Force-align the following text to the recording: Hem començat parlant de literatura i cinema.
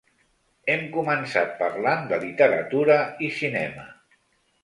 Hem 0.75 0.79
començat 0.93 1.51
parlant 1.59 2.09
de 2.13 2.19
literatura 2.23 2.97
i 3.27 3.31
cinema. 3.41 3.85